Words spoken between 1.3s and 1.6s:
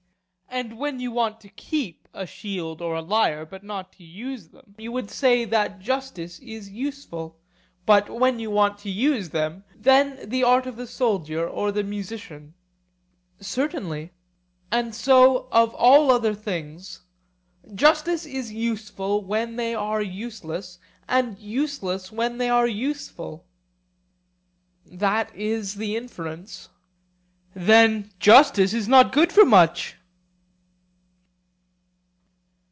to